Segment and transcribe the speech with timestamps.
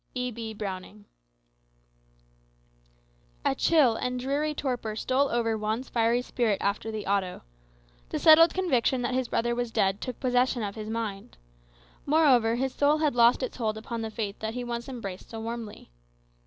[0.15, 0.31] E.
[0.31, 0.51] B.
[0.51, 1.05] Browning
[3.45, 7.43] A chill and dreary torpor stole over Juan's fiery spirit after the Auto.
[8.09, 11.37] The settled conviction that his brother was dead took possession of his mind.
[12.07, 15.39] Moreover, his soul had lost its hold upon the faith which he once embraced so
[15.39, 15.91] warmly.